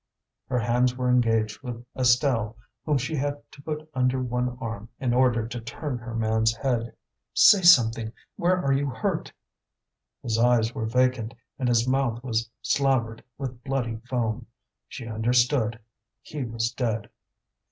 Her 0.47 0.57
hands 0.57 0.95
were 0.97 1.11
engaged 1.11 1.61
with 1.61 1.85
Estelle, 1.95 2.57
whom 2.85 2.97
she 2.97 3.15
had 3.15 3.39
to 3.51 3.61
put 3.61 3.87
under 3.93 4.19
one 4.19 4.57
arm 4.59 4.89
in 4.99 5.13
order 5.13 5.47
to 5.47 5.61
turn 5.61 5.99
her 5.99 6.15
man's 6.15 6.55
head. 6.55 6.95
"Say 7.35 7.61
something! 7.61 8.11
where 8.35 8.57
are 8.57 8.73
you 8.73 8.87
hurt?" 8.89 9.31
His 10.23 10.39
eyes 10.39 10.73
were 10.73 10.87
vacant, 10.87 11.35
and 11.59 11.69
his 11.69 11.87
mouth 11.87 12.23
was 12.23 12.49
slavered 12.63 13.23
with 13.37 13.63
bloody 13.63 13.97
foam. 13.97 14.47
She 14.87 15.05
understood: 15.05 15.79
he 16.23 16.45
was 16.45 16.71
dead. 16.71 17.11